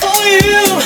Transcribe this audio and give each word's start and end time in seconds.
for 0.00 0.22
you. 0.46 0.78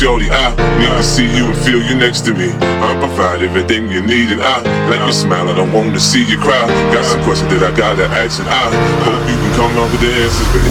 Shorty, 0.00 0.30
I 0.30 0.48
need 0.80 0.88
to 0.96 1.02
see 1.02 1.28
you 1.36 1.44
and 1.44 1.58
feel 1.58 1.82
you 1.82 1.94
next 1.94 2.22
to 2.22 2.32
me. 2.32 2.48
I 2.80 2.96
provide 2.98 3.42
everything 3.42 3.90
you 3.90 4.00
need, 4.00 4.32
and 4.32 4.40
I 4.40 4.62
like 4.88 5.00
your 5.00 5.12
smile. 5.12 5.46
I 5.46 5.54
don't 5.54 5.72
want 5.72 5.92
to 5.92 6.00
see 6.00 6.24
you 6.24 6.38
cry. 6.38 6.66
Got 6.94 7.04
some 7.04 7.22
questions 7.22 7.52
that 7.52 7.62
I 7.62 7.76
gotta 7.76 8.06
ask, 8.06 8.40
and 8.40 8.48
I 8.48 8.64
hope 9.04 9.20
you 9.28 9.36
can 9.36 9.52
come 9.60 9.76
up 9.76 9.92
with 9.92 10.00
the 10.00 10.10
answers, 10.24 10.48
baby. 10.56 10.70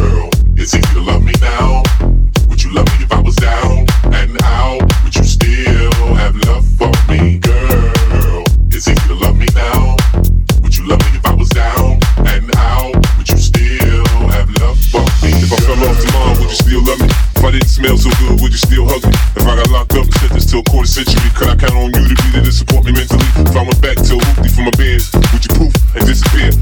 Girl, 0.00 0.30
it's 0.56 0.74
easy 0.74 0.94
to 0.94 1.00
love 1.00 1.22
me 1.22 1.34
now. 1.42 1.85
Smell 17.86 17.98
so 17.98 18.10
good, 18.18 18.40
would 18.40 18.50
you 18.50 18.58
still 18.58 18.84
hug 18.84 19.04
me? 19.04 19.14
If 19.36 19.46
I 19.46 19.54
got 19.54 19.70
locked 19.70 19.92
up 19.92 20.06
and 20.06 20.14
sent 20.14 20.32
this 20.32 20.46
to 20.50 20.58
a 20.58 20.62
quarter 20.64 20.88
century, 20.88 21.30
could 21.36 21.46
I 21.46 21.54
count 21.54 21.74
on 21.74 21.94
you 21.94 22.08
to 22.08 22.22
be 22.24 22.30
there 22.32 22.42
to 22.42 22.50
support 22.50 22.84
me 22.84 22.90
mentally? 22.90 23.22
If 23.36 23.54
I 23.54 23.62
went 23.62 23.80
back 23.80 23.94
to 23.94 24.18
a 24.18 24.48
for 24.50 24.62
my 24.62 24.74
bands, 24.74 25.14
would 25.14 25.46
you 25.46 25.54
poof 25.54 25.94
and 25.94 26.04
disappear? 26.04 26.55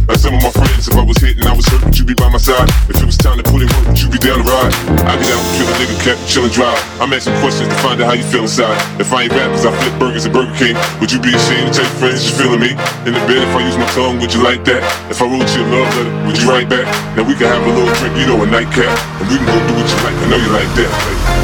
Was 1.15 1.23
hit 1.23 1.39
and 1.39 1.47
I 1.47 1.55
was 1.55 1.67
hurt, 1.71 1.85
would 1.85 1.97
you 1.99 2.05
be 2.05 2.15
by 2.15 2.29
my 2.29 2.39
side? 2.39 2.67
If 2.91 2.99
it 2.99 3.07
was 3.07 3.17
time 3.17 3.39
to 3.39 3.47
put 3.47 3.63
in 3.63 3.71
work, 3.79 3.87
would 3.87 4.01
you 4.01 4.11
be 4.11 4.19
down 4.19 4.43
to 4.43 4.47
ride? 4.47 4.75
I 5.07 5.15
get 5.23 5.31
out 5.31 5.39
and 5.39 5.53
kill 5.55 5.69
a 5.71 5.75
nigga, 5.79 5.97
kept 6.03 6.21
chillin' 6.27 6.51
drive. 6.51 6.79
I'm 6.99 7.13
asking 7.15 7.39
questions 7.39 7.71
to 7.71 7.79
find 7.79 8.03
out 8.03 8.11
how 8.11 8.17
you 8.19 8.27
feel 8.27 8.43
inside. 8.43 8.75
If 8.99 9.13
I 9.13 9.25
ain't 9.25 9.33
rap 9.33 9.51
cause 9.55 9.67
I 9.67 9.71
flip 9.71 9.95
burgers 9.99 10.27
at 10.27 10.33
Burger 10.35 10.55
King, 10.59 10.75
would 10.99 11.13
you 11.13 11.21
be 11.23 11.31
ashamed 11.35 11.71
to 11.71 11.83
tell 11.83 11.87
your 11.87 11.99
friends 12.03 12.27
you're 12.27 12.39
feeling 12.39 12.61
me? 12.61 12.73
In 13.07 13.15
the 13.15 13.23
bed, 13.31 13.47
if 13.47 13.55
I 13.55 13.63
use 13.63 13.79
my 13.79 13.89
tongue, 13.95 14.19
would 14.19 14.35
you 14.35 14.43
like 14.43 14.65
that? 14.67 14.83
If 15.11 15.23
I 15.23 15.27
wrote 15.31 15.47
you 15.55 15.63
a 15.63 15.69
love 15.71 15.89
letter, 15.95 16.13
would 16.27 16.37
you 16.39 16.47
write 16.51 16.69
back? 16.69 16.87
Now 17.15 17.23
we 17.23 17.35
can 17.39 17.47
have 17.47 17.63
a 17.63 17.71
little 17.71 17.95
drink, 18.03 18.15
you 18.19 18.27
know, 18.27 18.43
a 18.43 18.47
nightcap, 18.47 18.91
and 19.23 19.27
we 19.31 19.39
can 19.39 19.47
go 19.47 19.59
do 19.71 19.73
what 19.79 19.87
you 19.87 19.99
like. 20.03 20.17
I 20.19 20.27
know 20.31 20.41
you 20.41 20.51
like 20.51 20.71
that. 20.83 21.44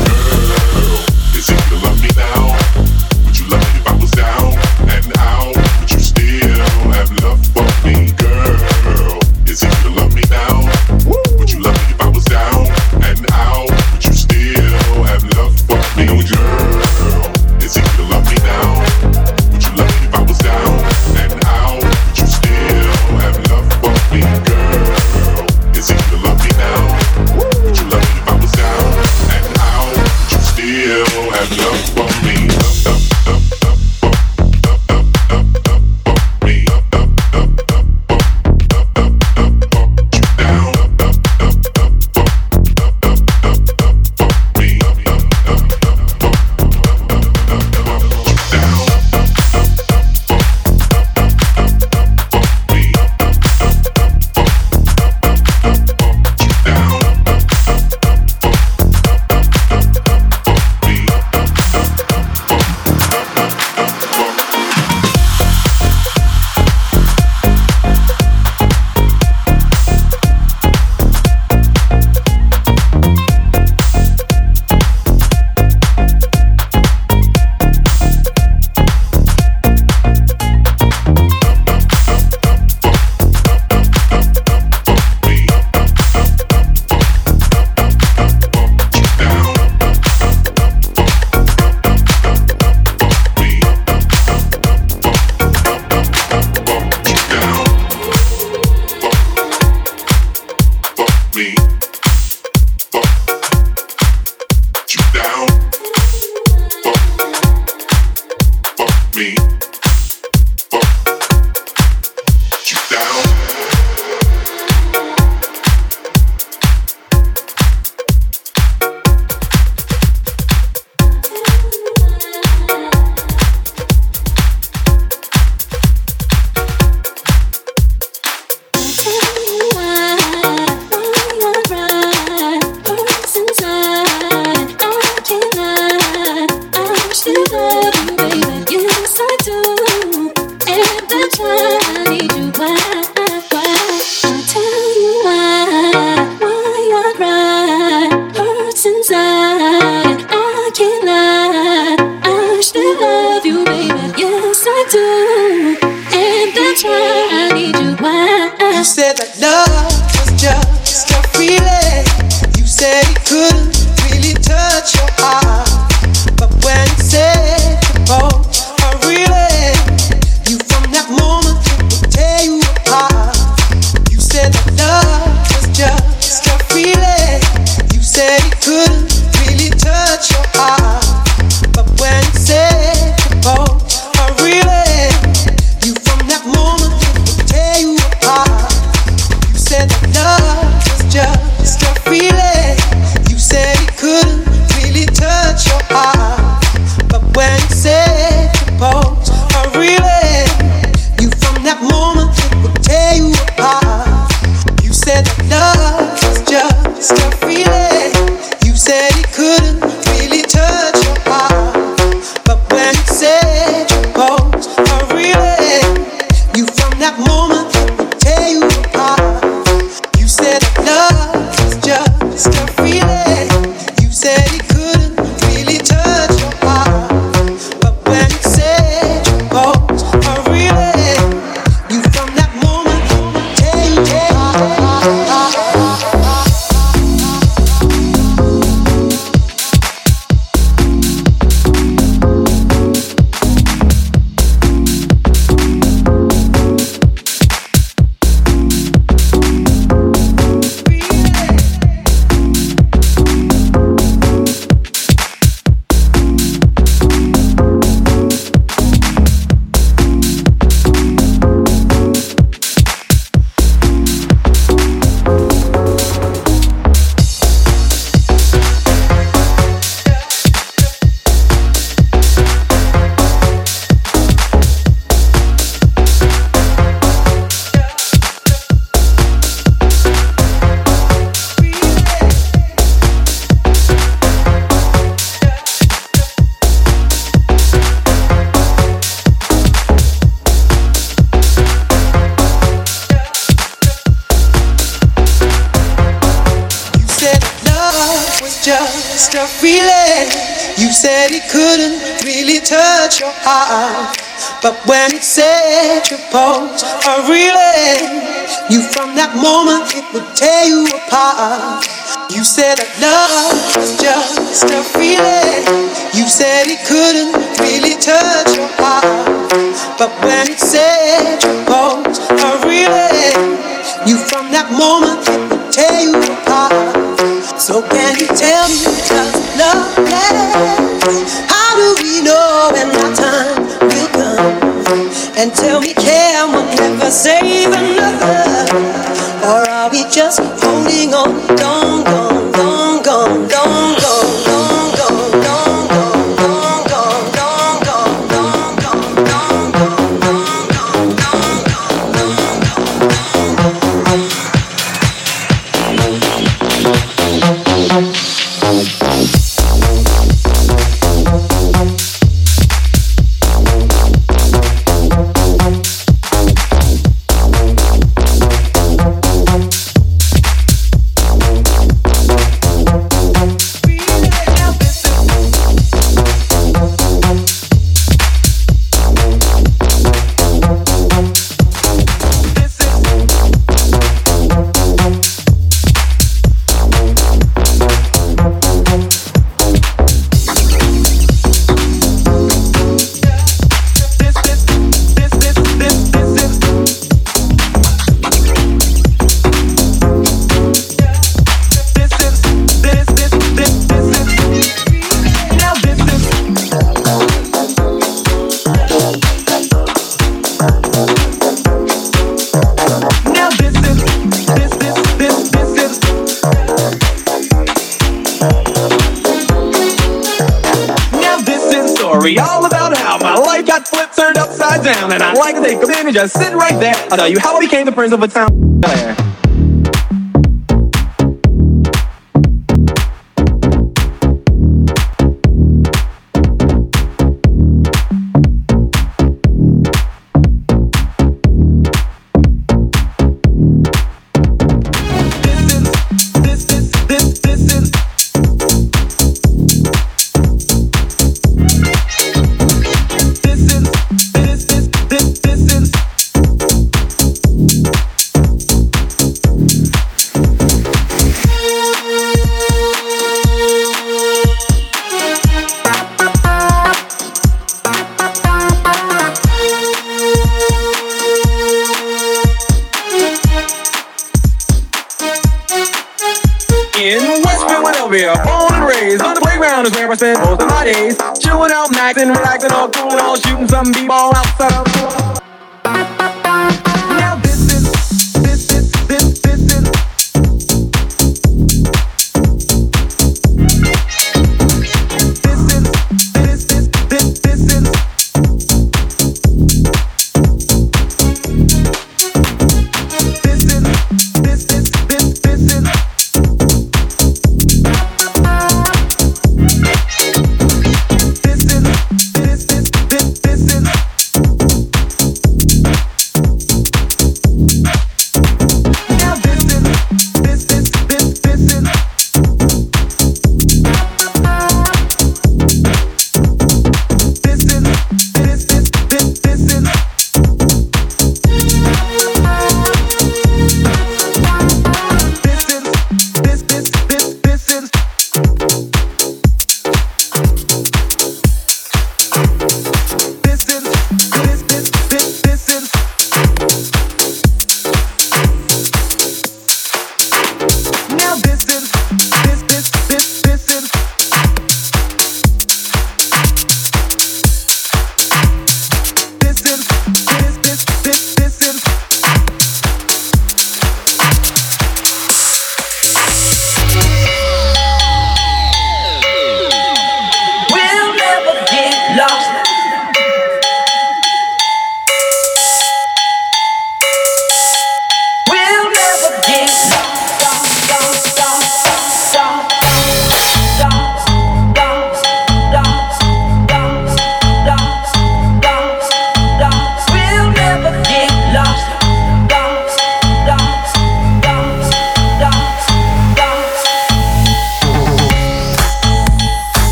I'll 427.10 427.18
tell 427.18 427.28
you 427.28 427.40
how 427.40 427.56
I 427.56 427.60
became 427.60 427.86
the 427.86 427.92
prince 427.92 428.12
of 428.12 428.22
a 428.22 428.28
town. 428.28 428.59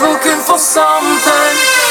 looking 0.00 0.40
for 0.40 0.58
something. 0.58 1.87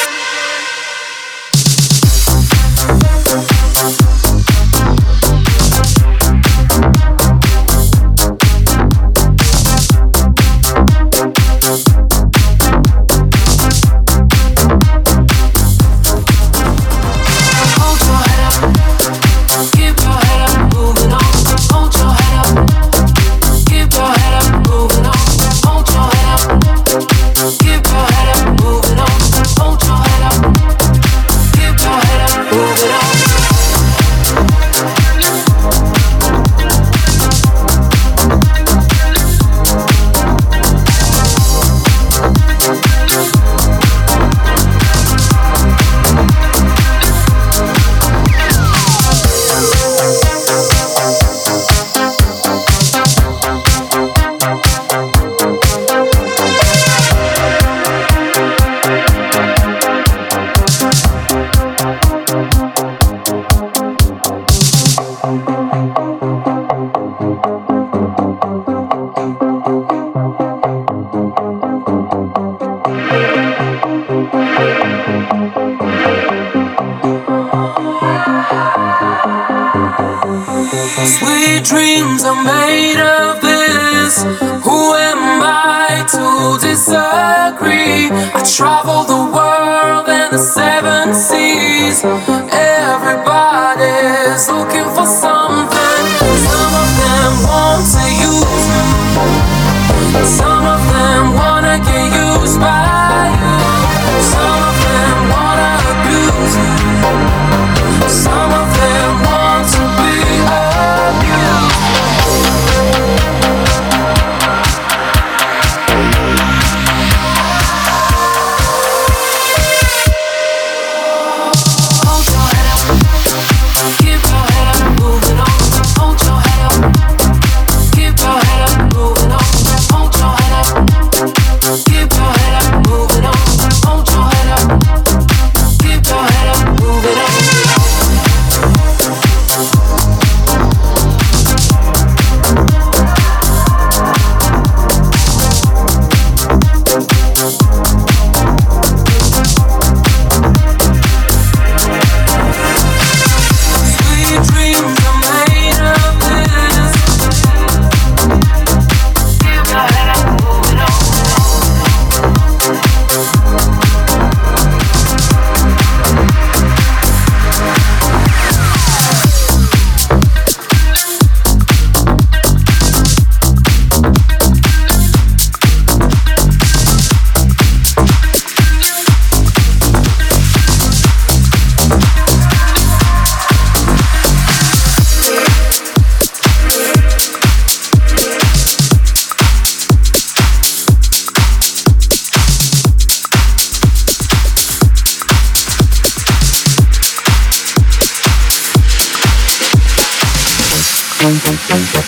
Can't 201.68 202.08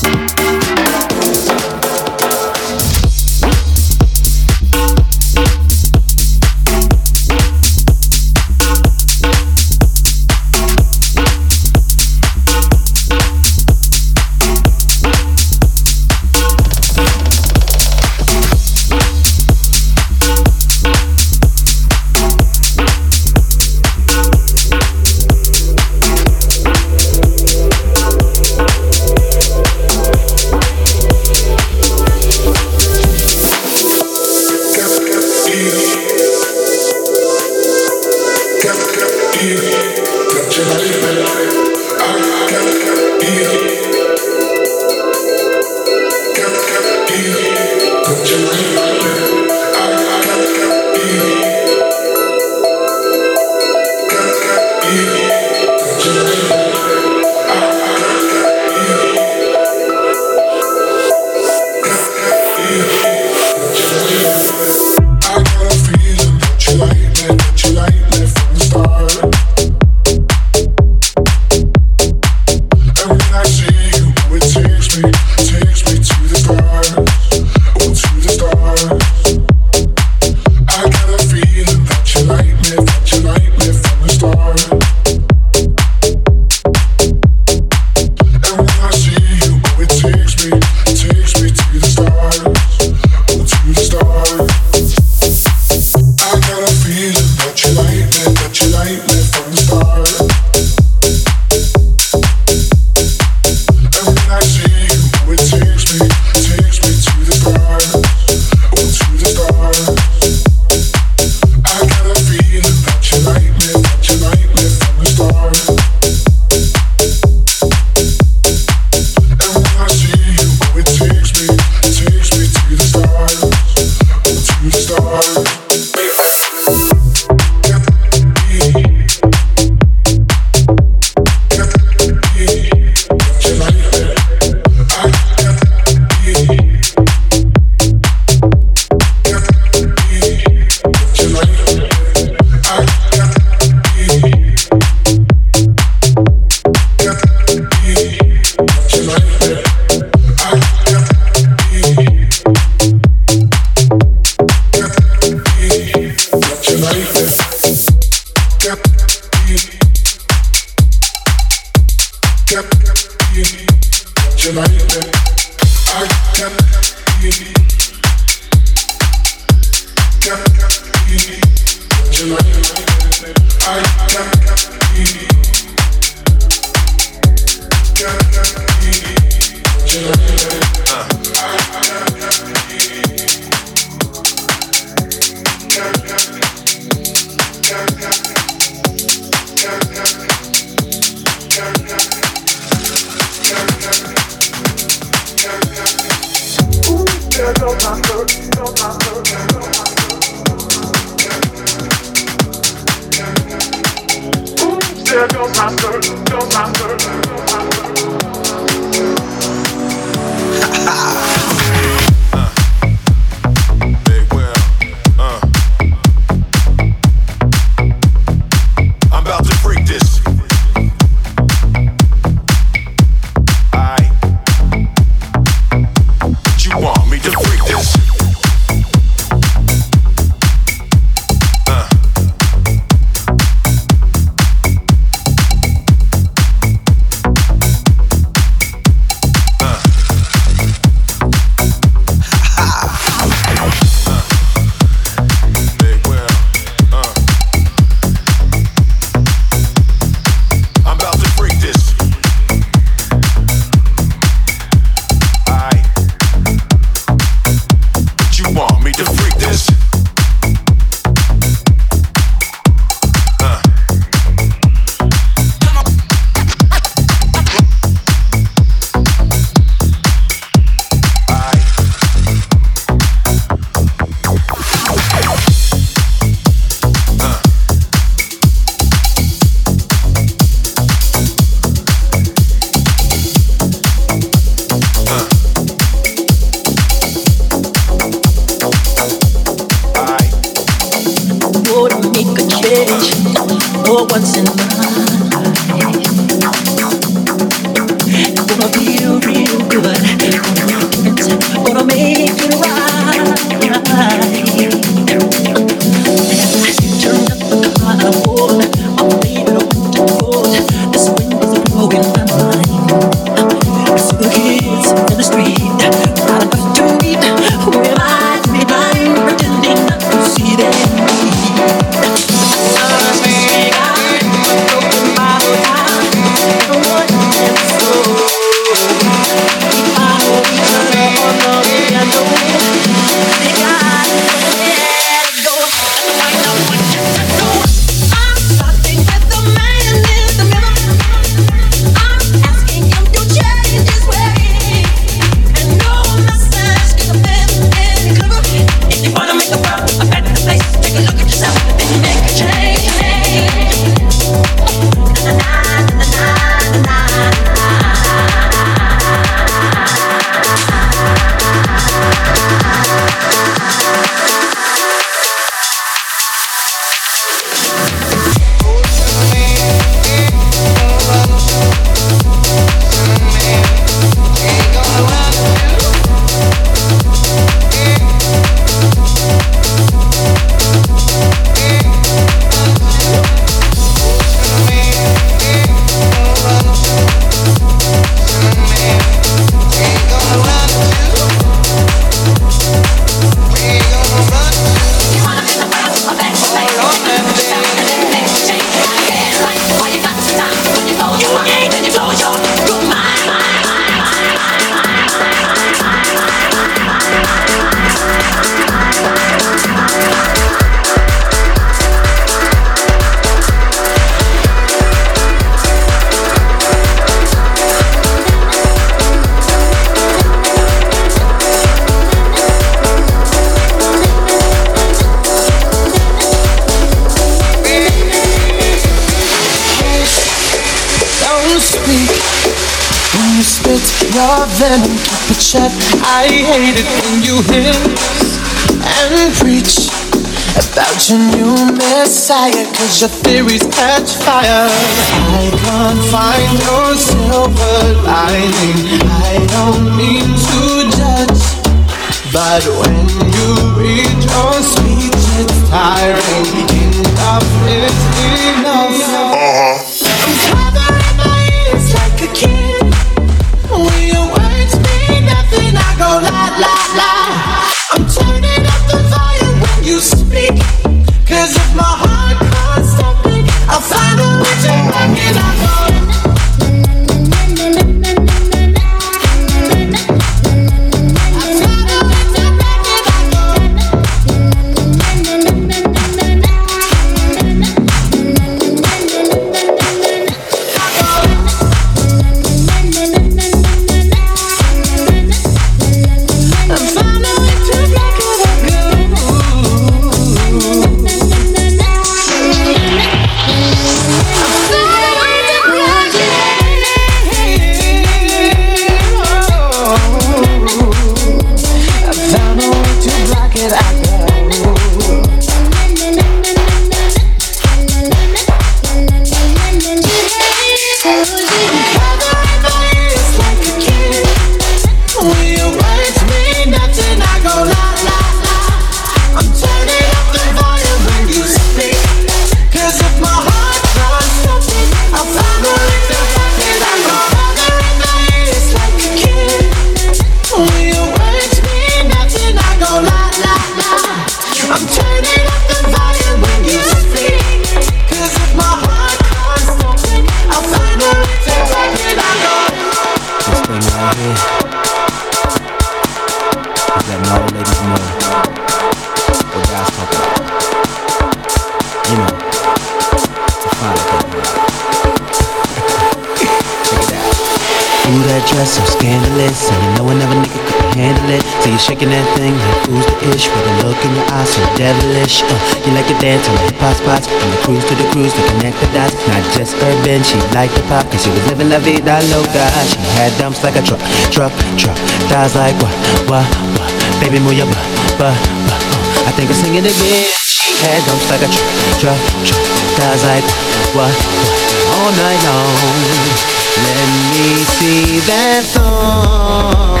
Cruise 577.70 577.86
to 577.86 577.94
the 577.94 578.06
cruise 578.10 578.34
to 578.34 578.42
connect 578.50 578.74
the 578.82 578.90
dots. 578.90 579.14
Not 579.30 579.46
just 579.54 579.78
urban, 579.78 580.22
she 580.26 580.34
liked 580.58 580.74
the 580.74 580.82
pop, 580.90 581.06
cause 581.06 581.22
she 581.22 581.30
was 581.30 581.38
living 581.46 581.70
la 581.70 581.78
vida 581.78 582.18
loca. 582.34 582.66
She 582.90 582.98
had 583.14 583.30
dumps 583.38 583.62
like 583.62 583.76
a 583.78 583.82
truck, 583.86 584.02
truck, 584.34 584.50
truck. 584.74 584.98
Thighs 585.30 585.54
like 585.54 585.78
what, 585.78 585.94
what, 586.26 586.46
what? 586.74 586.90
Baby, 587.22 587.38
move 587.38 587.54
your 587.54 587.70
butt, 587.70 587.86
butt, 588.18 588.34
butt. 588.66 588.82
Uh, 588.90 589.28
I 589.28 589.30
think 589.38 589.50
I'm 589.50 589.58
singing 589.62 589.86
again. 589.86 590.26
She 590.42 590.74
had 590.82 590.98
dumps 591.06 591.30
like 591.30 591.46
a 591.46 591.50
truck, 591.54 591.70
truck, 592.02 592.20
truck. 592.42 592.62
Thighs 592.98 593.22
like 593.30 593.46
what, 593.94 594.10
what? 594.10 594.58
All 594.98 595.14
night 595.14 595.40
long. 595.46 596.50
Let 596.74 597.06
me 597.30 597.62
see 597.78 598.18
that 598.26 598.62
thong, 598.74 600.00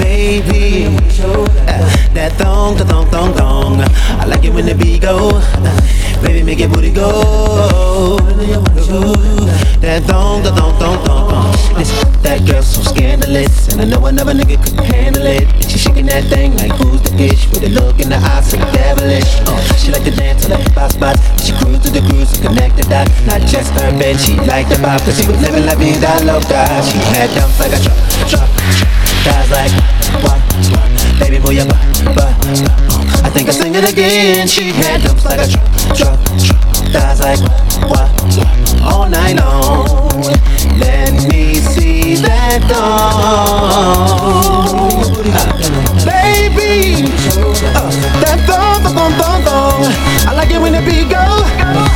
baby. 0.00 0.86
Uh, 1.20 1.84
that 2.14 2.32
thong, 2.38 2.76
the 2.76 2.84
thong, 2.84 3.06
thong, 3.10 3.32
thong. 3.34 3.80
I 4.20 4.24
like 4.24 4.44
it 4.44 4.52
when 4.52 4.66
the 4.66 4.74
beat 4.74 5.02
go. 5.02 5.30
Uh, 5.34 6.22
baby, 6.22 6.42
make 6.42 6.58
your 6.58 6.68
booty 6.68 6.92
go. 6.92 8.18
That 9.80 10.02
thong, 10.04 10.42
the 10.42 10.52
thong, 10.52 10.78
thong, 10.78 11.04
thong. 11.04 11.52
Listen, 11.76 12.12
that 12.22 12.44
girl 12.46 12.62
so 12.62 12.82
scandalous, 12.82 13.68
and 13.68 13.80
I 13.80 13.84
know 13.84 14.04
another 14.06 14.34
nigga 14.34 14.56
couldn't 14.62 14.84
handle 14.84 15.24
it. 15.24 15.44
And 15.44 15.64
she 15.64 15.78
shaking 15.78 16.06
that 16.06 16.24
thing 16.24 16.56
like 16.56 16.72
who's 16.72 17.00
the 17.02 17.10
bitch 17.16 17.48
with 17.52 17.64
a 17.64 17.68
look 17.68 18.00
in 18.00 18.08
the 18.08 18.16
eyes 18.16 18.50
so 18.50 18.58
devilish. 18.58 19.40
Uh, 19.46 19.56
she 19.76 19.92
like 19.92 20.04
to 20.04 20.10
dance 20.10 20.44
on 20.44 20.50
the 20.50 20.56
hip-hop 20.56 20.92
spots. 20.92 21.20
She 21.44 21.52
cruise 21.52 21.80
to 21.84 21.90
the 21.90 22.00
cruise 22.08 22.32
and 22.34 22.42
connect 22.48 22.76
the 22.76 22.84
dots. 22.88 23.12
Not 23.24 23.40
just 23.42 23.72
urban, 23.76 24.16
she 24.18 24.36
liked 24.36 24.68
the 24.70 24.76
pop, 24.80 25.00
cause 25.02 25.16
she 25.16 25.26
was 25.28 25.40
living 25.40 25.64
la 25.64 25.74
vida 25.76 26.12
loca. 26.24 26.82
She 26.84 26.98
had 27.16 27.32
dumps 27.32 27.60
like 27.60 27.72
a 27.72 27.80
truck, 27.80 28.28
truck. 28.28 28.59
Thighs 29.24 29.50
like 29.50 29.72
what? 30.24 30.40
Baby, 31.20 31.38
move 31.38 31.52
your 31.52 31.66
butt, 31.66 32.14
butt. 32.16 32.34
I 33.24 33.30
think 33.30 33.48
I 33.48 33.52
sing 33.52 33.74
it 33.74 33.84
again. 33.90 34.46
She 34.48 34.72
had 34.72 35.02
dumps 35.02 35.24
like 35.24 35.40
a 35.40 35.46
truck, 35.48 35.70
truck, 35.96 36.18
truck. 36.40 36.60
Thighs 36.92 37.20
like 37.20 37.40
what? 37.90 38.10
All 38.82 39.08
night 39.08 39.36
long. 39.36 39.86
Let 40.78 41.12
me 41.28 41.56
see 41.56 42.14
that 42.16 42.60
thong, 42.70 43.90
Uh, 45.32 45.52
baby. 46.04 47.04
Uh, 47.76 47.90
that 48.22 48.38
thong, 48.46 48.82
thong, 48.82 49.12
thong, 49.20 49.42
thong. 49.44 49.84
I 50.26 50.32
like 50.34 50.50
it 50.50 50.60
when 50.60 50.72
the 50.72 50.80
beat 50.80 51.08
go. 51.10 51.89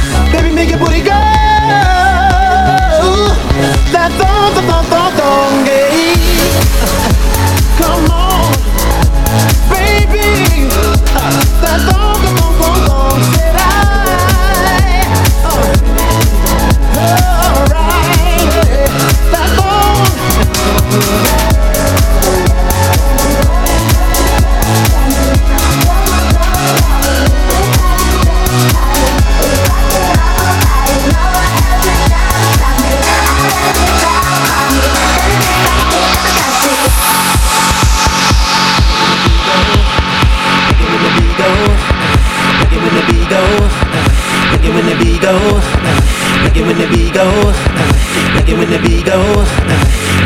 Let 48.75 48.83
me 48.83 49.05
go. 49.05 49.21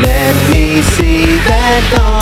Let 0.00 0.50
me 0.50 0.80
see 0.80 1.26
that 1.26 1.94
dog. 1.94 2.17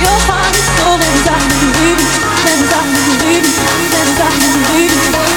Your 0.00 0.18
heart 0.28 0.54
is 0.54 0.68
so 0.80 0.94
inside, 0.94 1.44
believe 1.50 1.98
it, 1.98 2.14
inside, 2.46 2.88
believe 2.94 3.44
it, 3.44 3.58
inside, 3.90 4.38
believe 4.40 4.90
it. 5.24 5.29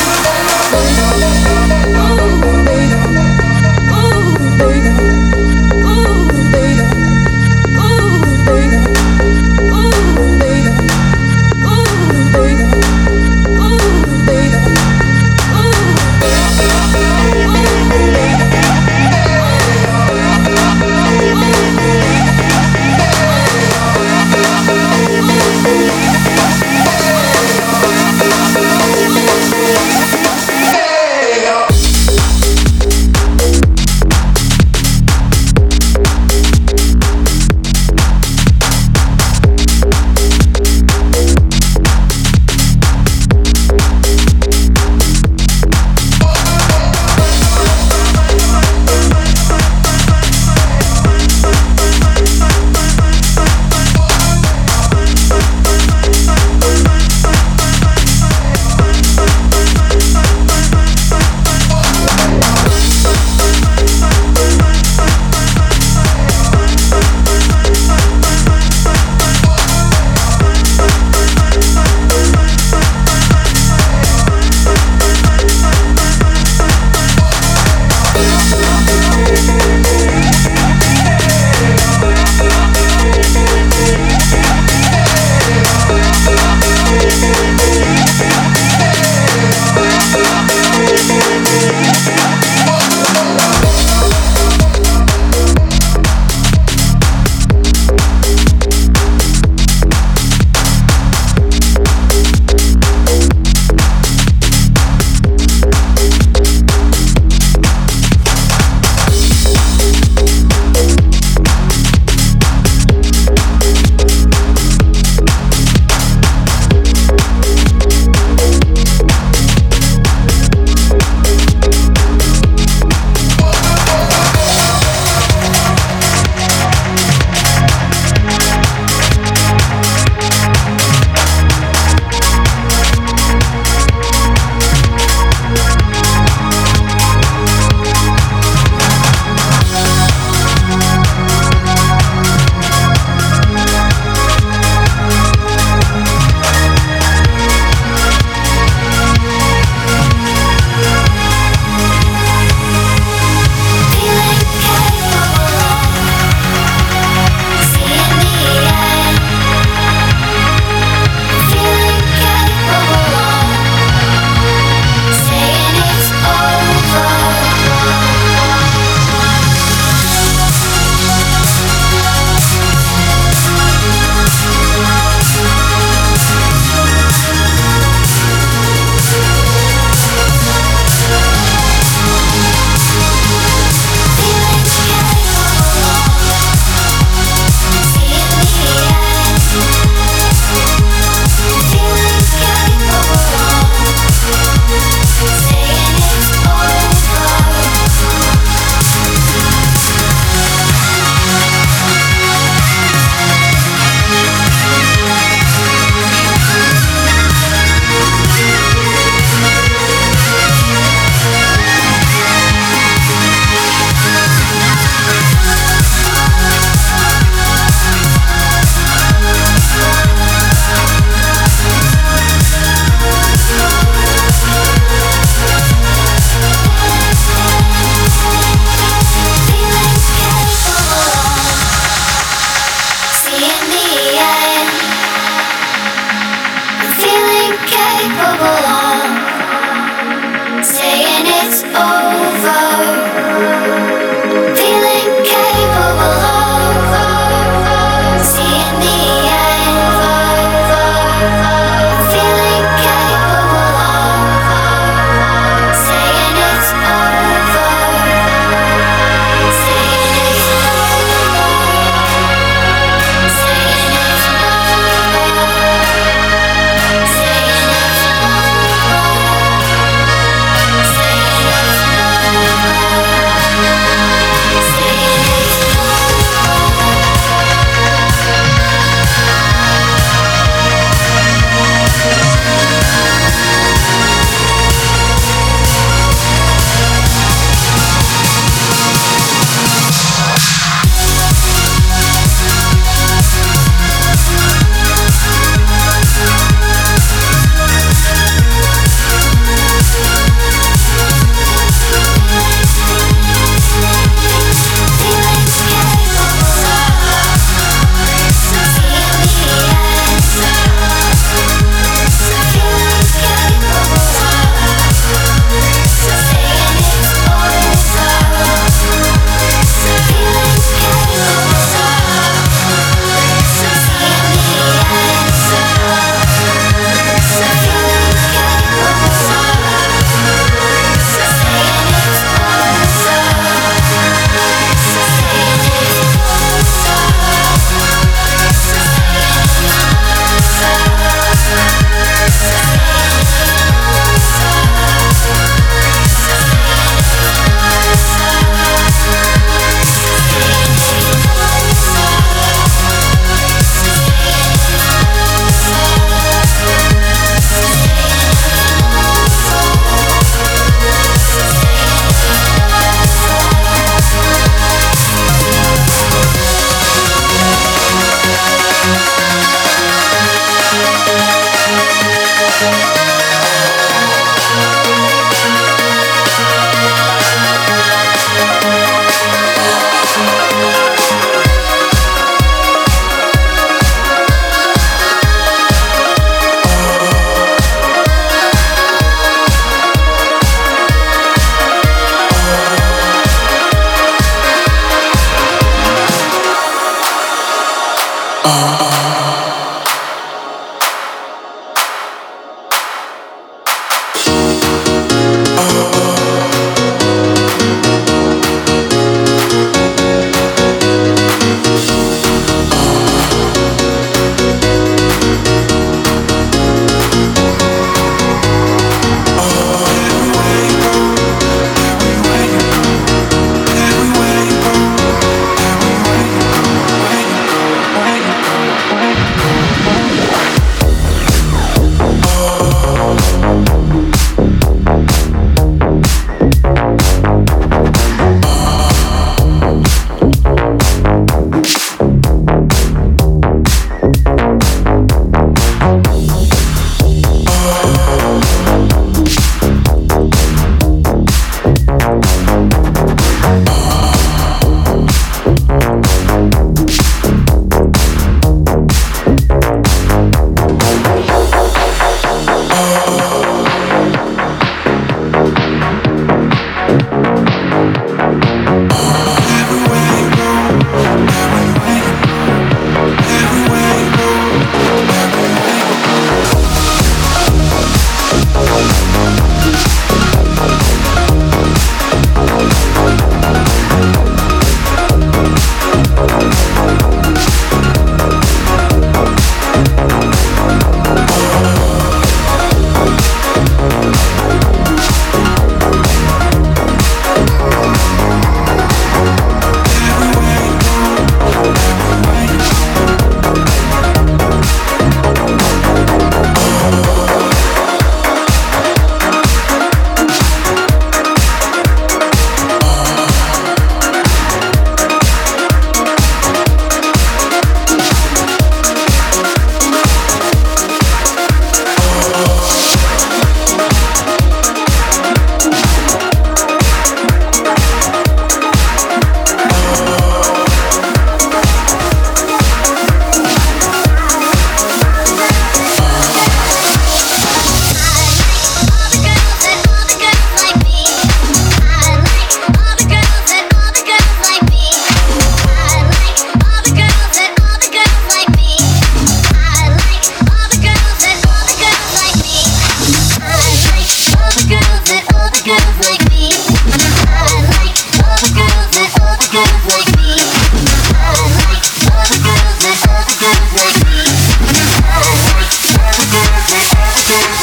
Thank 567.33 567.57
you. 567.57 567.62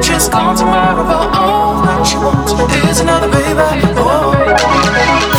Just 0.00 0.30
gone 0.30 0.54
tomorrow, 0.56 1.02
but 1.02 1.36
all 1.36 1.82
that 1.82 2.12
you 2.12 2.20
want 2.20 2.88
is 2.88 3.00
another 3.00 3.28
baby. 3.28 3.82
Oh. 3.96 5.33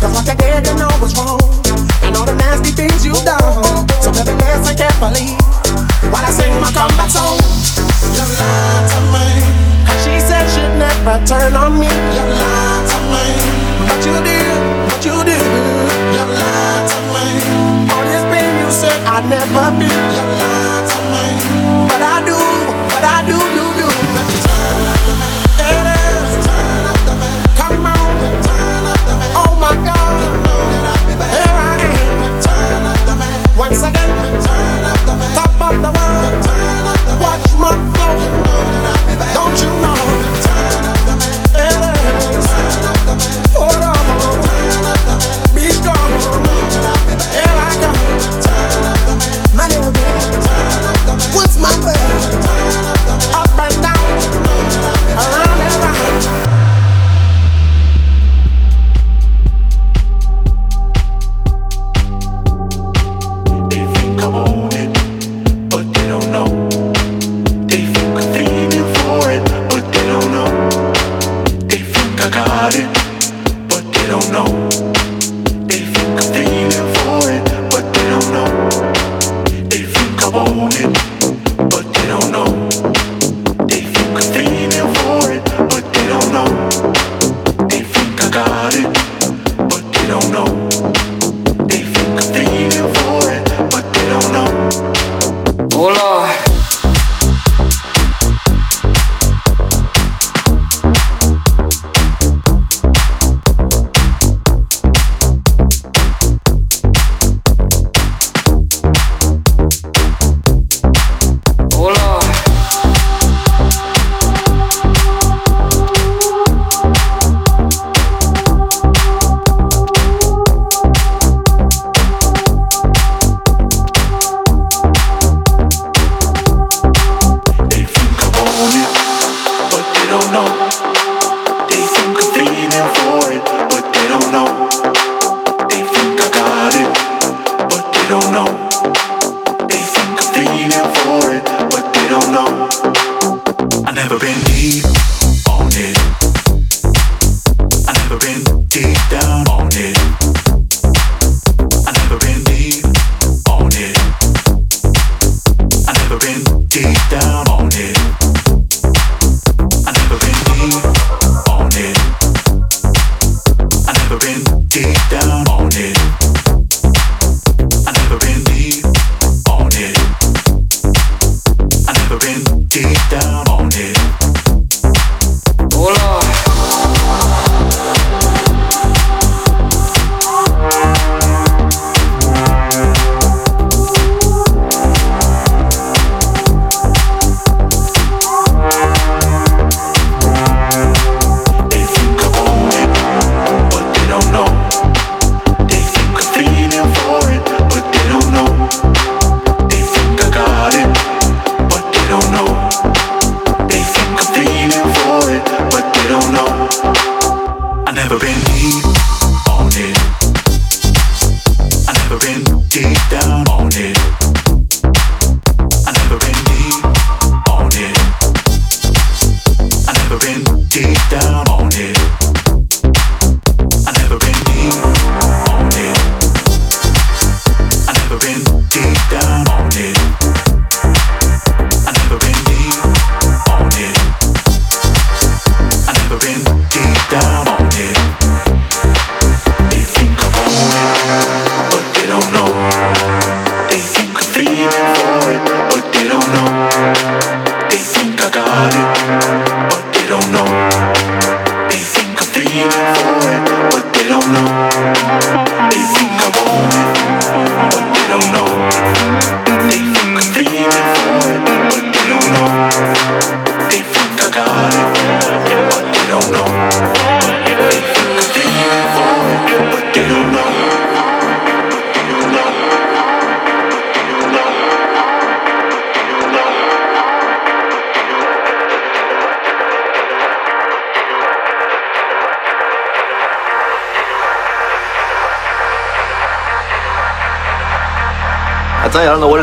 Like 0.00 0.32
I 0.32 0.34
did, 0.34 0.66
you 0.66 0.74
know 0.80 0.88
what's 0.96 1.12
wrong. 1.16 1.40
And 2.02 2.16
all 2.16 2.24
the 2.24 2.34
nasty 2.34 2.72
things 2.72 3.04
you've 3.04 3.20
done. 3.24 3.38
So 4.00 4.10
listen 4.10 4.38
carefully 4.76 5.36
while 6.08 6.24
I 6.24 6.32
sing 6.32 6.56
my 6.56 6.72
comeback 6.72 7.10
song. 7.12 7.36
You 8.16 8.24
lied 8.24 8.86
to 8.96 9.00
me. 9.12 9.28
She 10.00 10.16
said 10.24 10.48
she'd 10.48 10.72
never 10.80 11.20
turn 11.26 11.52
on 11.54 11.78
me. 11.78 11.92
You 12.16 12.24
lied 12.32 12.84
to 12.88 12.98
me. 13.12 13.26
What 13.84 14.00
you 14.04 14.16
what 14.88 15.04
you. 15.04 15.16
You 15.20 16.24
lied 16.32 16.84
to 16.88 16.98
me. 17.12 17.24
All 17.92 18.04
this 18.08 18.24
pain 18.32 18.52
you 18.64 18.70
said 18.72 18.96
I'd 19.04 19.28
never. 19.28 20.29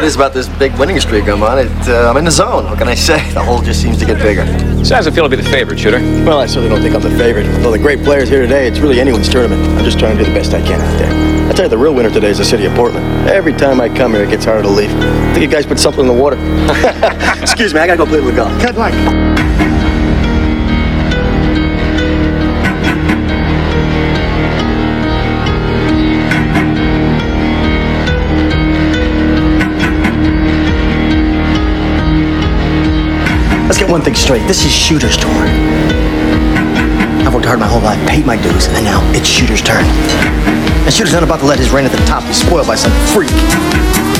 Is 0.08 0.16
about 0.16 0.34
this 0.34 0.48
big 0.58 0.74
winning 0.80 0.98
streak 1.02 1.28
I'm 1.28 1.44
on. 1.44 1.60
It, 1.60 1.90
uh, 1.90 2.10
I'm 2.10 2.16
in 2.16 2.24
the 2.24 2.32
zone. 2.32 2.64
What 2.66 2.78
can 2.78 2.88
I 2.88 2.96
say? 2.96 3.30
The 3.34 3.44
hole 3.44 3.62
just 3.62 3.82
seems 3.82 3.98
to 3.98 4.06
get 4.06 4.18
bigger. 4.20 4.46
So 4.86 4.96
how's 4.96 5.06
it 5.06 5.14
feel 5.14 5.26
to 5.26 5.30
be 5.30 5.36
the 5.36 5.50
favorite, 5.50 5.78
shooter? 5.78 6.00
Well, 6.00 6.40
I 6.40 6.46
certainly 6.46 6.70
don't 6.70 6.82
think 6.82 6.96
I'm 6.96 7.02
the 7.02 7.18
favorite. 7.18 7.46
Well, 7.62 7.72
the 7.72 7.80
great 7.80 8.04
players 8.04 8.30
here 8.30 8.42
today, 8.42 8.68
it's 8.68 8.80
really 8.80 9.02
anyone's 9.02 9.28
tournament. 9.28 9.62
I'm 9.78 9.84
just 9.84 10.00
trying 10.00 10.18
to 10.18 10.24
do 10.24 10.30
the 10.30 10.38
best 10.38 10.54
I 10.54 10.62
can 10.62 10.80
out 10.80 10.98
there. 10.98 11.50
I 11.50 11.52
tell 11.52 11.66
you, 11.66 11.70
the 11.70 11.78
real 11.78 11.94
winner 11.94 12.10
today 12.10 12.30
is 12.30 12.38
the 12.38 12.46
city 12.46 12.66
of 12.66 12.74
Portland. 12.74 13.06
Every 13.28 13.54
time 13.54 13.82
I 13.82 13.90
come 13.90 14.14
here, 14.14 14.24
it 14.24 14.30
gets 14.30 14.46
harder 14.46 14.64
to 14.64 14.70
leave. 14.70 14.92
I 14.92 15.34
think 15.34 15.42
you 15.42 15.48
guys 15.48 15.66
put 15.66 15.78
something 15.78 16.02
in 16.02 16.08
the 16.08 16.14
water. 16.14 16.38
Excuse 17.42 17.74
me, 17.74 17.82
I 17.82 17.88
gotta 17.88 17.98
go 17.98 18.06
play 18.06 18.22
with 18.22 18.36
golf. 18.38 18.52
Good 18.62 18.78
luck. 18.78 18.94
One 33.98 34.06
thing 34.06 34.14
straight. 34.14 34.46
This 34.46 34.64
is 34.64 34.72
Shooter's 34.72 35.18
tour. 35.18 35.32
I've 37.26 37.34
worked 37.34 37.48
hard 37.48 37.60
my 37.60 37.66
whole 37.66 37.82
life, 37.82 37.98
paid 38.08 38.28
my 38.28 38.36
dues, 38.40 38.68
and 38.68 38.86
now 38.86 39.02
it's 39.16 39.26
Shooter's 39.26 39.60
turn. 39.60 39.84
And 40.86 40.94
Shooter's 40.94 41.14
not 41.14 41.24
about 41.24 41.40
to 41.40 41.48
let 41.48 41.58
his 41.58 41.72
reign 41.72 41.86
at 41.86 41.92
the 41.92 42.06
top 42.06 42.22
be 42.28 42.34
spoiled 42.34 42.68
by 42.68 42.76
some 42.76 42.92
freak. 43.08 43.32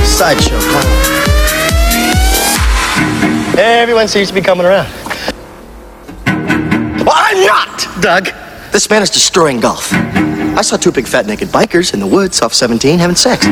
Sideshow 0.02 0.58
clown. 0.58 0.88
Everyone 3.56 4.08
seems 4.08 4.30
to 4.30 4.34
be 4.34 4.42
coming 4.42 4.66
around. 4.66 4.92
Well, 7.06 7.14
I'm 7.14 7.46
not, 7.46 7.88
Doug. 8.02 8.30
This 8.72 8.90
man 8.90 9.04
is 9.04 9.12
destroying 9.12 9.60
golf. 9.60 9.94
I 9.94 10.62
saw 10.62 10.78
two 10.78 10.92
big 10.92 11.06
fat 11.06 11.28
naked 11.28 11.50
bikers 11.50 11.94
in 11.94 12.00
the 12.00 12.08
woods 12.08 12.42
off 12.42 12.56
17 12.56 12.98
having 12.98 13.16
sex. 13.16 13.46
How 13.46 13.52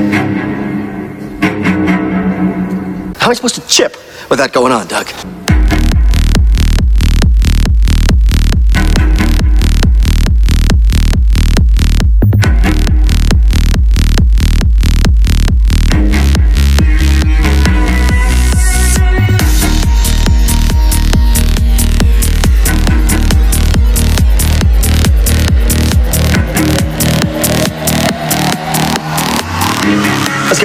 am 3.28 3.30
I 3.30 3.34
supposed 3.36 3.56
to 3.56 3.68
chip 3.68 3.96
with 4.32 4.40
that 4.40 4.54
going 4.54 4.72
on, 4.72 4.88
Doug? 4.88 5.35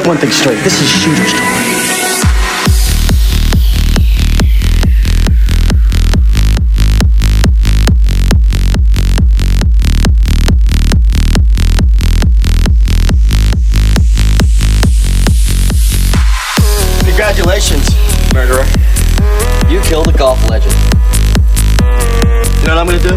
Get 0.00 0.08
one 0.08 0.18
thing 0.18 0.30
straight. 0.30 0.62
This 0.62 0.80
is 0.80 0.88
Shooter's 0.88 1.32
tour. 1.32 1.40
Congratulations, 17.04 17.94
murderer. 18.32 18.64
You 19.68 19.80
killed 19.82 20.08
a 20.08 20.16
golf 20.16 20.48
legend. 20.48 20.72
You 22.60 22.66
know 22.66 22.74
what 22.74 22.78
I'm 22.78 22.86
gonna 22.86 22.98
do? 22.98 23.14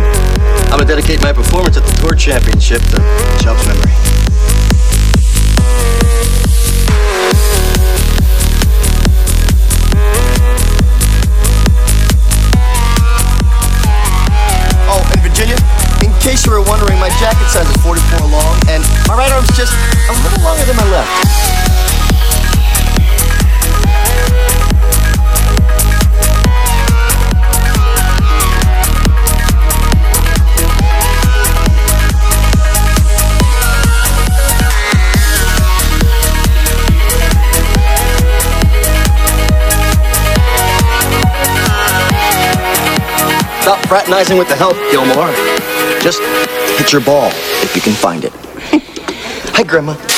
I'm 0.65 0.79
gonna 0.79 0.85
dedicate 0.85 1.21
my 1.21 1.31
performance 1.31 1.77
at 1.77 1.83
the 1.83 2.01
Tour 2.01 2.15
Championship 2.15 2.81
to 2.81 2.97
Chubb's 3.41 3.65
memory. 3.67 4.12
You 16.45 16.51
were 16.51 16.61
wondering, 16.63 16.99
my 16.99 17.09
jacket 17.19 17.47
size 17.47 17.69
is 17.69 17.77
44 17.83 18.27
long, 18.27 18.55
and 18.67 18.83
my 19.07 19.15
right 19.15 19.31
arm's 19.31 19.47
just 19.55 19.71
a 20.09 20.13
little 20.23 20.43
longer 20.43 20.65
than 20.65 20.75
my 20.75 20.89
left. 20.89 21.09
Stop 43.61 43.85
fraternizing 43.87 44.37
with 44.37 44.49
the 44.49 44.55
help, 44.55 44.75
Gilmore. 44.91 45.52
Just 46.03 46.19
hit 46.77 46.91
your 46.91 46.99
ball 46.99 47.29
if 47.63 47.73
you 47.77 47.81
can 47.81 47.93
find 47.93 48.25
it. 48.25 48.33
Hi, 49.55 49.63
Grandma. 49.63 50.12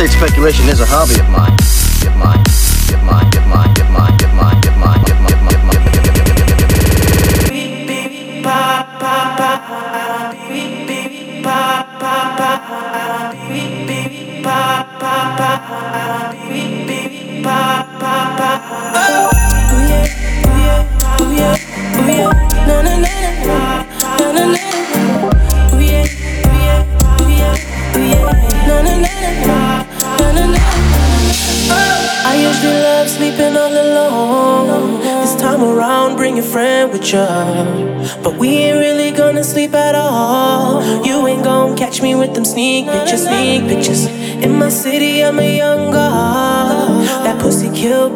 Estate 0.00 0.16
speculation 0.16 0.66
is 0.70 0.80
a 0.80 0.86
hobby 0.86 1.20
of 1.20 1.28
mine. 1.28 1.52
Of 2.08 2.16
mine. 2.16 2.40
Of 2.94 3.04
mine. 3.04 3.19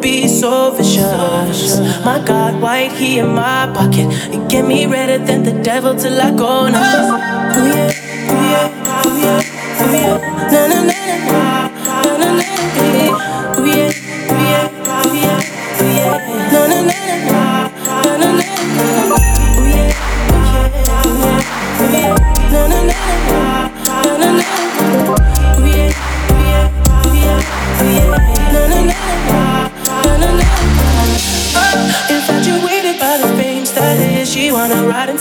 Be 0.01 0.27
so 0.27 0.71
vicious. 0.71 1.79
My 2.05 2.23
God, 2.25 2.61
white 2.61 2.91
he 2.93 3.19
in 3.19 3.29
my 3.29 3.71
pocket. 3.73 4.07
It 4.33 4.49
get 4.49 4.65
me 4.65 4.85
redder 4.85 5.23
than 5.23 5.43
the 5.43 5.53
devil 5.63 5.95
till 5.95 6.19
I 6.19 6.31
go 6.31 6.67
now. 6.69 7.17
Ooh 7.57 7.67
yeah, 7.67 7.91
ooh 8.31 8.47
yeah, 8.51 9.05
ooh 9.05 9.17
yeah, 9.19 9.81
ooh 9.81 9.93
yeah. 9.93 10.17
Na 10.51 10.67
na 10.67 10.79
na 10.83 10.97
na 11.07 11.27
na, 11.31 12.17
na 12.17 12.17
na 12.17 12.35
na 12.37 13.34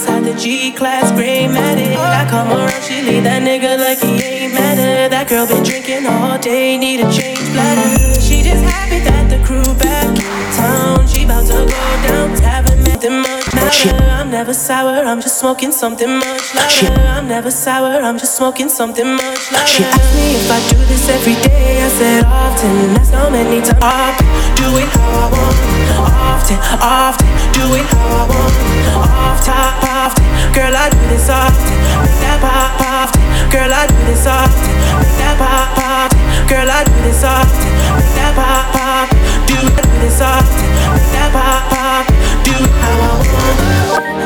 inside 0.05 0.24
the 0.24 0.39
G-class 0.39 1.12
gray 1.12 1.47
matic. 1.47 1.97
I 1.97 2.26
come 2.28 2.48
around, 2.48 2.82
she 2.82 3.01
leave 3.02 3.24
that 3.24 3.43
nigga 3.43 3.78
like 3.78 3.98
he 3.98 4.22
ain't 4.22 4.55
matter. 4.55 5.09
That 5.09 5.28
girl 5.28 5.47
been 5.47 5.62
drinking 5.62 6.06
all 6.06 6.39
day, 6.39 6.76
need 6.76 7.01
a 7.01 7.09
change 7.10 7.40
bladder. 7.52 8.20
She 8.20 8.43
just 8.43 8.62
happy 8.64 9.01
that 9.01 9.31
the 9.32 9.40
crew 9.47 9.64
back 9.81 10.09
in 10.12 10.44
town. 10.52 11.09
She 11.09 11.24
about 11.24 11.47
to 11.47 11.64
go 11.64 11.82
down, 12.05 12.36
haven't 12.43 12.82
met 12.85 13.01
them 13.01 13.22
much 13.22 13.55
matter. 13.55 13.97
I'm 14.20 14.31
never 14.31 14.52
sour, 14.52 15.05
I'm 15.09 15.20
just 15.20 15.39
smoking 15.40 15.72
something 15.72 16.18
much 16.18 16.55
lighter. 16.55 16.93
I'm 17.16 17.26
never 17.26 17.51
sour, 17.51 18.02
I'm 18.05 18.18
just 18.18 18.36
smoking 18.36 18.68
something 18.68 19.09
much 19.09 19.52
lighter. 19.52 19.66
She 19.66 19.85
asked 19.85 20.14
me 20.16 20.36
if 20.36 20.51
I 20.51 20.60
do 20.68 20.78
this 20.85 21.09
every 21.09 21.36
day. 21.48 21.82
I 21.82 21.89
said 21.89 22.24
often. 22.24 22.94
That's 22.94 23.10
how 23.10 23.31
many 23.31 23.62
times. 23.62 23.82
Often, 23.82 24.26
do 24.56 24.68
it 24.76 24.89
how 24.93 25.28
I 25.28 25.32
want. 25.32 25.73
Often, 25.93 26.56
often, 26.81 27.28
do 27.52 27.74
it 27.74 27.85
how 27.93 28.01
I 28.01 28.24
want. 28.28 28.55
Often, 28.97 29.52
often, 29.85 30.24
girl 30.55 30.74
I 30.74 30.89
do 30.90 30.98
this 31.09 31.28
often. 31.28 31.78
Make 32.05 32.20
that 32.20 32.39
pop 32.40 32.81
often, 32.81 33.23
girl 33.51 33.73
I 33.73 33.86
do 33.86 33.94
this 34.09 34.27
often. 34.27 34.74
Make 35.01 35.16
that 35.20 35.36
pop 35.39 35.78
often, 35.78 36.20
girl 36.48 36.70
I 36.70 36.85
do 36.85 36.93
this 37.05 37.24
often. 37.24 37.73
Make 37.97 38.15
that 38.16 38.32
pop 38.36 38.73
pop, 38.74 39.09
do 39.47 39.55
I 39.56 39.59
do 39.82 39.90
this 40.01 40.20
often. 40.20 40.70
Make 40.94 41.11
that 41.12 41.31
pop 41.32 41.62
pop, 41.73 42.06
do 42.44 42.52
it 42.52 42.70
how 42.81 43.02
I 43.02 43.05
want. 43.24 43.59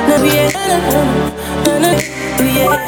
Na 0.07 0.17
yeah, 2.41 2.79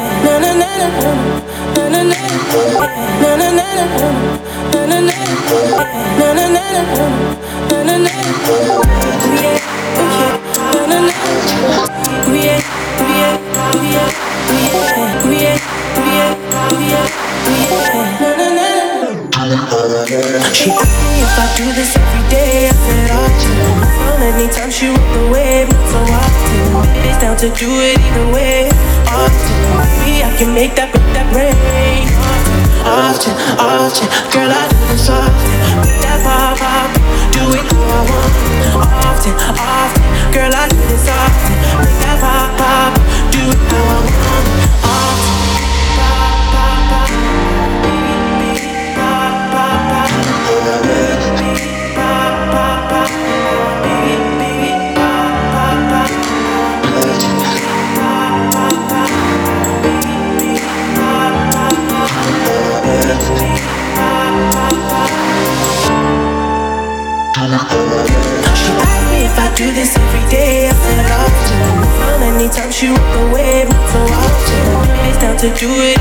girl. 20.11 20.43
She 20.51 20.67
asked 20.75 20.99
me 21.07 21.23
if 21.23 21.35
I 21.39 21.47
do 21.55 21.65
this 21.71 21.95
every 21.95 22.23
day. 22.27 22.67
I 22.67 22.75
said 22.75 23.07
I 23.15 23.27
do. 23.39 23.55
Found 23.79 24.23
anytime 24.27 24.71
she 24.71 24.91
walked 24.91 25.15
away, 25.23 25.63
not 25.71 25.83
so 25.87 25.99
often. 26.03 27.07
It's 27.07 27.19
down 27.23 27.37
to 27.39 27.49
do 27.55 27.69
it 27.79 27.95
either 27.95 28.27
way. 28.35 28.67
Often, 29.07 29.55
maybe 29.79 30.23
I 30.27 30.31
can 30.35 30.51
make 30.51 30.75
that 30.75 30.91
break 30.91 31.07
that 31.15 31.27
rain. 31.31 32.11
Often, 32.83 33.35
often, 33.55 34.07
girl, 34.35 34.51
I 34.51 34.63
do 34.67 34.79
this 34.91 35.07
often. 35.07 35.59
Make 35.79 36.01
that 36.03 36.19
pop 36.27 36.59
pop, 36.59 36.91
do 37.31 37.43
it 37.55 37.65
how 37.71 37.79
I 37.79 38.03
want. 38.11 38.35
Often, 38.91 39.33
often, 39.55 40.03
girl, 40.35 40.51
I 40.51 40.67
do 40.67 40.79
this 40.91 41.07
often. 41.07 41.55
Make 41.79 41.97
that 42.03 42.17
pop 42.19 42.51
pop, 42.59 42.91
do 43.31 43.41
it 43.47 43.61
how 43.71 43.79
I 43.79 44.03
want. 44.03 44.80
She 63.11 63.17
me 69.11 69.27
if 69.27 69.35
I 69.37 69.51
do 69.53 69.67
this 69.73 69.97
every 69.97 70.23
day, 70.31 70.71
she 72.71 72.87
walk 72.89 73.15
away, 73.27 73.67
so 73.91 73.99
often. 73.99 75.19
Down 75.19 75.37
to 75.37 75.49
do 75.53 75.67
it 75.67 75.99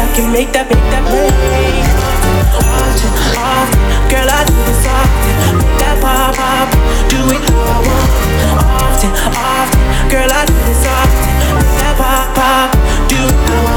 I 0.00 0.08
can 0.16 0.32
make 0.32 0.52
that, 0.52 0.66
make 0.66 0.80
that. 0.90 1.04
Often, 2.64 3.12
often, 3.36 3.80
girl, 4.08 4.24
I 4.24 4.42
do 4.48 4.56
this 4.64 4.86
often. 4.88 5.36
Make 5.58 5.78
that 5.84 6.00
pop, 6.00 6.34
pop, 6.34 6.72
do 7.12 7.20
it. 7.28 7.44
Often, 8.56 9.12
often, 9.36 9.84
girl, 10.08 10.32
I 10.32 10.48
do 10.48 10.56
this 10.64 10.82
often. 10.88 11.34
Make 11.60 11.76
that 11.76 11.94
pop, 12.00 12.34
pop, 12.34 12.72
do 13.06 13.20
it. 13.28 13.67